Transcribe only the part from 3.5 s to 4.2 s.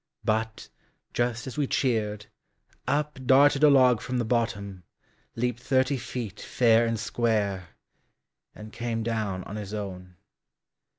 a log from